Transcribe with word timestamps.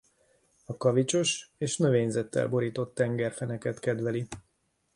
A 0.65 0.77
kavicsos 0.77 1.49
és 1.57 1.77
növényzettel 1.77 2.47
borított 2.47 2.95
tengerfenéket 2.95 3.79
kedveli. 3.79 4.27